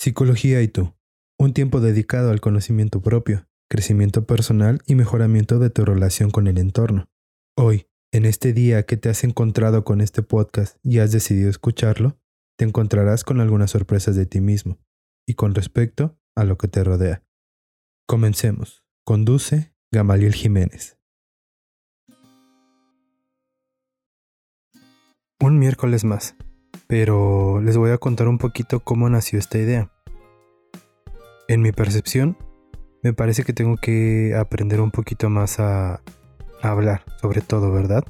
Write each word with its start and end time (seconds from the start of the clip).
Psicología 0.00 0.62
y 0.62 0.68
tú. 0.68 0.94
Un 1.38 1.52
tiempo 1.52 1.78
dedicado 1.78 2.30
al 2.30 2.40
conocimiento 2.40 3.02
propio, 3.02 3.46
crecimiento 3.68 4.24
personal 4.24 4.80
y 4.86 4.94
mejoramiento 4.94 5.58
de 5.58 5.68
tu 5.68 5.84
relación 5.84 6.30
con 6.30 6.46
el 6.46 6.56
entorno. 6.56 7.10
Hoy, 7.54 7.86
en 8.10 8.24
este 8.24 8.54
día 8.54 8.86
que 8.86 8.96
te 8.96 9.10
has 9.10 9.24
encontrado 9.24 9.84
con 9.84 10.00
este 10.00 10.22
podcast 10.22 10.78
y 10.82 11.00
has 11.00 11.12
decidido 11.12 11.50
escucharlo, 11.50 12.18
te 12.56 12.64
encontrarás 12.64 13.24
con 13.24 13.42
algunas 13.42 13.72
sorpresas 13.72 14.16
de 14.16 14.24
ti 14.24 14.40
mismo 14.40 14.78
y 15.28 15.34
con 15.34 15.54
respecto 15.54 16.18
a 16.34 16.44
lo 16.44 16.56
que 16.56 16.68
te 16.68 16.82
rodea. 16.82 17.22
Comencemos. 18.08 18.82
Conduce 19.04 19.74
Gamaliel 19.92 20.32
Jiménez. 20.32 20.98
Un 25.38 25.58
miércoles 25.58 26.04
más, 26.04 26.36
pero 26.90 27.60
les 27.60 27.76
voy 27.76 27.92
a 27.92 27.98
contar 27.98 28.26
un 28.26 28.38
poquito 28.38 28.80
cómo 28.80 29.08
nació 29.08 29.38
esta 29.38 29.58
idea. 29.58 29.92
En 31.46 31.62
mi 31.62 31.70
percepción, 31.70 32.36
me 33.04 33.12
parece 33.12 33.44
que 33.44 33.52
tengo 33.52 33.76
que 33.76 34.34
aprender 34.36 34.80
un 34.80 34.90
poquito 34.90 35.30
más 35.30 35.60
a, 35.60 36.02
hablar, 36.62 37.04
sobre 37.20 37.42
todo, 37.42 37.70
¿verdad? 37.70 38.02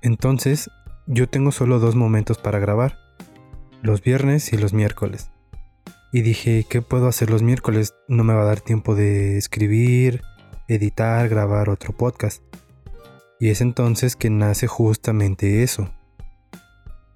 Entonces, 0.00 0.70
yo 1.06 1.28
tengo 1.28 1.52
solo 1.52 1.78
dos 1.78 1.94
momentos 1.94 2.38
para 2.38 2.58
grabar, 2.58 2.96
los 3.82 4.00
viernes 4.00 4.54
y 4.54 4.56
los 4.56 4.72
miércoles. 4.72 5.30
Y 6.14 6.22
dije, 6.22 6.64
¿qué 6.66 6.80
puedo 6.80 7.06
hacer 7.06 7.28
los 7.28 7.42
miércoles? 7.42 7.94
No 8.08 8.24
me 8.24 8.32
va 8.32 8.42
a 8.42 8.46
dar 8.46 8.62
tiempo 8.62 8.94
de 8.94 9.36
escribir, 9.36 10.22
editar, 10.68 11.28
grabar 11.28 11.68
otro 11.68 11.92
podcast. 11.92 12.42
Y 13.38 13.50
es 13.50 13.60
entonces 13.60 14.16
que 14.16 14.30
nace 14.30 14.66
justamente 14.66 15.62
eso. 15.62 15.90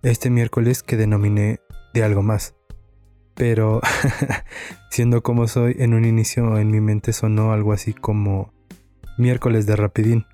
Este 0.02 0.30
miércoles 0.30 0.82
que 0.82 0.96
denominé 0.96 1.60
de 1.92 2.02
algo 2.02 2.22
más. 2.22 2.54
Pero 3.34 3.80
siendo 4.90 5.22
como 5.22 5.46
soy, 5.46 5.76
en 5.78 5.94
un 5.94 6.04
inicio 6.04 6.58
en 6.58 6.70
mi 6.70 6.80
mente 6.80 7.12
sonó 7.12 7.52
algo 7.52 7.72
así 7.72 7.92
como 7.92 8.52
miércoles 9.18 9.66
de 9.66 9.76
rapidín. 9.76 10.24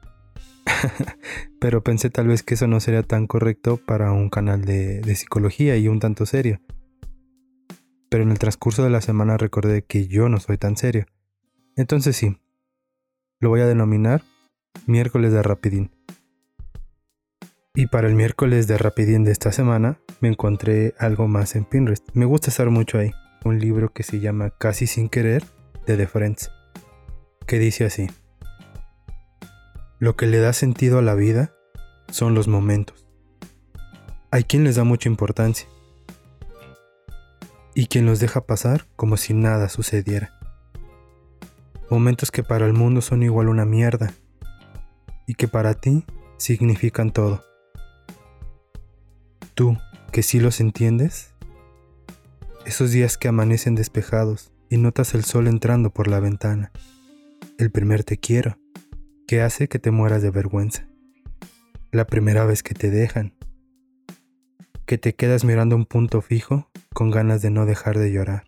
Pero 1.61 1.83
pensé 1.83 2.11
tal 2.11 2.29
vez 2.29 2.43
que 2.43 2.55
eso 2.55 2.67
no 2.67 2.79
sería 2.81 3.03
tan 3.03 3.27
correcto 3.27 3.77
para 3.77 4.13
un 4.13 4.31
canal 4.31 4.65
de, 4.65 5.01
de 5.01 5.15
psicología 5.17 5.77
y 5.77 5.89
un 5.89 5.99
tanto 5.99 6.27
serio. 6.27 6.61
Pero 8.09 8.23
en 8.23 8.31
el 8.31 8.39
transcurso 8.39 8.85
de 8.85 8.91
la 8.91 9.01
semana 9.01 9.37
recordé 9.37 9.83
que 9.83 10.07
yo 10.07 10.29
no 10.29 10.39
soy 10.39 10.59
tan 10.59 10.77
serio. 10.77 11.07
Entonces 11.77 12.17
sí, 12.17 12.39
lo 13.41 13.49
voy 13.49 13.61
a 13.61 13.67
denominar 13.67 14.23
miércoles 14.87 15.33
de 15.33 15.43
Rapidín. 15.43 15.96
Y 17.79 17.89
para 17.89 18.09
el 18.09 18.15
miércoles 18.15 18.67
de 18.67 18.79
Rapidín 18.79 19.25
de 19.25 19.33
esta 19.33 19.53
semana 19.53 19.99
me 20.21 20.29
encontré 20.29 20.95
algo 20.99 21.29
más 21.29 21.57
en 21.57 21.67
Pinterest. 21.67 22.09
Me 22.15 22.25
gusta 22.25 22.49
estar 22.49 22.71
mucho 22.71 22.97
ahí. 22.97 23.11
Un 23.45 23.59
libro 23.59 23.93
que 23.93 24.03
se 24.03 24.19
llama 24.19 24.49
Casi 24.49 24.87
sin 24.87 25.11
querer 25.11 25.45
de 25.87 25.99
The 25.99 26.07
Friends. 26.07 26.51
Que 27.47 27.59
dice 27.59 27.85
así. 27.85 28.07
Lo 29.99 30.17
que 30.17 30.27
le 30.27 30.39
da 30.39 30.55
sentido 30.55 31.01
a 31.01 31.03
la 31.03 31.15
vida 31.15 31.53
son 32.11 32.35
los 32.35 32.49
momentos. 32.49 33.07
Hay 34.31 34.45
quien 34.45 34.65
les 34.65 34.77
da 34.77 34.85
mucha 34.85 35.11
importancia. 35.11 35.69
Y 37.75 37.89
quien 37.89 38.07
los 38.07 38.21
deja 38.21 38.47
pasar 38.47 38.87
como 38.97 39.19
si 39.19 39.35
nada 39.35 39.69
sucediera. 39.69 40.33
Momentos 41.91 42.31
que 42.31 42.43
para 42.43 42.65
el 42.65 42.73
mundo 42.73 43.03
son 43.03 43.23
igual 43.23 43.51
una 43.51 43.67
mierda 43.67 44.15
y 45.27 45.35
que 45.35 45.47
para 45.47 45.75
ti 45.75 46.07
significan 46.39 47.11
todo. 47.11 47.45
Tú, 49.57 49.79
que 50.13 50.23
sí 50.23 50.39
los 50.39 50.61
entiendes, 50.61 51.35
esos 52.67 52.91
días 52.91 53.17
que 53.17 53.29
amanecen 53.29 53.75
despejados 53.75 54.53
y 54.69 54.77
notas 54.77 55.15
el 55.15 55.25
sol 55.25 55.49
entrando 55.49 55.89
por 55.89 56.09
la 56.09 56.21
ventana, 56.21 56.73
el 57.57 57.71
primer 57.71 58.05
te 58.05 58.19
quiero, 58.19 58.59
que 59.27 59.41
hace 59.41 59.67
que 59.67 59.79
te 59.79 59.91
mueras 59.91 60.21
de 60.21 60.31
vergüenza, 60.31 60.87
la 61.91 62.07
primera 62.07 62.45
vez 62.45 62.63
que 62.63 62.75
te 62.75 62.91
dejan, 62.91 63.35
que 64.85 64.99
te 64.99 65.15
quedas 65.15 65.43
mirando 65.43 65.75
un 65.75 65.87
punto 65.87 66.21
fijo 66.21 66.71
con 66.93 67.11
ganas 67.11 67.41
de 67.41 67.49
no 67.49 67.65
dejar 67.65 67.99
de 67.99 68.13
llorar, 68.13 68.45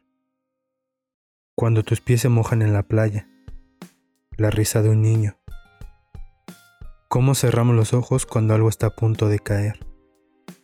cuando 1.54 1.84
tus 1.84 2.02
pies 2.02 2.20
se 2.20 2.28
mojan 2.28 2.60
en 2.60 2.74
la 2.74 2.82
playa, 2.82 3.26
la 4.36 4.50
risa 4.50 4.82
de 4.82 4.90
un 4.90 5.00
niño, 5.00 5.38
¿Cómo 7.08 7.34
cerramos 7.34 7.74
los 7.74 7.94
ojos 7.94 8.26
cuando 8.26 8.54
algo 8.54 8.68
está 8.68 8.88
a 8.88 8.94
punto 8.94 9.30
de 9.30 9.38
caer? 9.38 9.87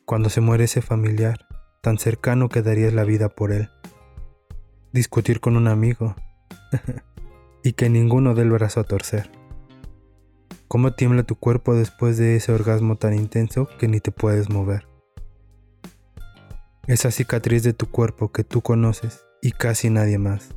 Cuando 0.04 0.28
se 0.28 0.41
muere 0.41 0.65
ese 0.65 0.82
familiar, 0.82 1.47
tan 1.81 1.98
cercano 1.98 2.48
que 2.48 2.62
darías 2.62 2.92
la 2.92 3.04
vida 3.04 3.28
por 3.28 3.53
él. 3.53 3.70
Discutir 4.92 5.41
con 5.41 5.56
un 5.56 5.69
amigo 5.69 6.15
y 7.62 7.72
que 7.72 7.88
ninguno 7.88 8.34
dé 8.34 8.42
el 8.42 8.50
brazo 8.50 8.81
a 8.81 8.84
torcer. 8.84 9.31
¿Cómo 10.69 10.92
tiembla 10.92 11.22
tu 11.22 11.37
cuerpo 11.37 11.75
después 11.75 12.16
de 12.16 12.37
ese 12.37 12.53
orgasmo 12.53 12.97
tan 12.97 13.15
intenso 13.15 13.69
que 13.78 13.88
ni 13.88 14.00
te 14.00 14.10
puedes 14.10 14.50
mover? 14.50 14.87
Esa 16.86 17.10
cicatriz 17.10 17.62
de 17.62 17.72
tu 17.72 17.86
cuerpo 17.86 18.32
que 18.32 18.44
tú 18.44 18.60
conoces 18.60 19.25
y 19.41 19.53
casi 19.53 19.91
nadie 19.91 20.19
más 20.19 20.54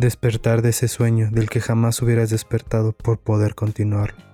despertar 0.00 0.62
de 0.62 0.70
ese 0.70 0.88
sueño 0.88 1.28
del 1.30 1.50
que 1.50 1.60
jamás 1.60 2.00
hubieras 2.00 2.30
despertado 2.30 2.92
por 2.92 3.18
poder 3.18 3.54
continuarlo. 3.54 4.29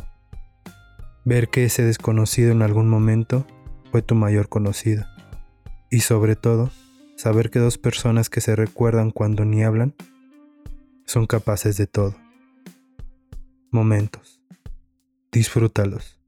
Ver 1.27 1.49
que 1.49 1.65
ese 1.65 1.83
desconocido 1.83 2.53
en 2.53 2.63
algún 2.63 2.89
momento 2.89 3.45
fue 3.91 4.01
tu 4.01 4.15
mayor 4.15 4.49
conocido. 4.49 5.07
Y 5.91 6.01
sobre 6.01 6.37
todo, 6.37 6.71
saber 7.17 7.51
que 7.51 7.59
dos 7.59 7.79
personas 7.79 8.31
que 8.31 8.41
se 8.41 8.55
recuerdan 8.55 9.11
cuando 9.11 9.45
ni 9.45 9.65
hablan 9.65 9.93
son 11.05 11.27
capaces 11.27 11.77
de 11.77 11.89
todo. 11.89 12.15
Momentos. 13.73 14.41
Disfrútalos. 15.33 16.21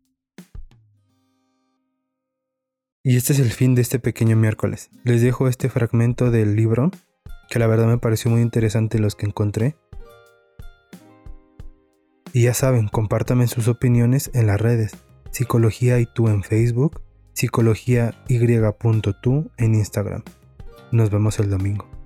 Y 3.05 3.17
este 3.17 3.35
es 3.35 3.39
el 3.39 3.53
fin 3.53 3.77
de 3.77 3.83
este 3.83 4.01
pequeño 4.01 4.35
miércoles. 4.35 4.91
Les 5.05 5.23
dejo 5.23 5.47
este 5.47 5.69
fragmento 5.69 6.33
del 6.33 6.57
libro 6.57 6.91
que 7.49 7.61
la 7.61 7.69
verdad 7.69 7.87
me 7.87 7.99
pareció 7.99 8.33
muy 8.33 8.43
interesante 8.43 8.99
los 8.99 9.15
que 9.15 9.27
encontré. 9.27 9.77
Y 12.33 12.43
ya 12.43 12.55
saben, 12.55 12.89
compártanme 12.89 13.47
sus 13.47 13.69
opiniones 13.69 14.31
en 14.35 14.47
las 14.47 14.61
redes. 14.61 14.97
Psicología 15.31 15.99
y 16.01 16.07
tú 16.07 16.29
en 16.29 16.43
Facebook, 16.43 17.03
psicología 17.33 18.15
y.tú 18.29 19.51
en 19.57 19.75
Instagram. 19.75 20.23
Nos 20.91 21.11
vemos 21.11 21.39
el 21.39 21.51
domingo. 21.51 21.98